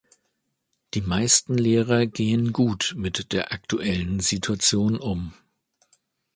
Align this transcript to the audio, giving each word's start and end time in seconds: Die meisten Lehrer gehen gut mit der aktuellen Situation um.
Die 0.95 1.01
meisten 1.01 1.55
Lehrer 1.59 2.07
gehen 2.07 2.53
gut 2.53 2.95
mit 2.97 3.33
der 3.33 3.51
aktuellen 3.53 4.19
Situation 4.19 4.97
um. 4.97 5.35